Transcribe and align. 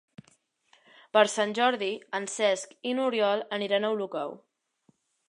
Per 1.17 1.23
Sant 1.33 1.53
Jordi 1.59 1.89
en 2.19 2.25
Cesc 2.37 2.73
i 2.93 2.97
n'Oriol 3.01 3.45
aniran 3.59 3.87
a 3.87 3.93
Olocau. 3.99 4.35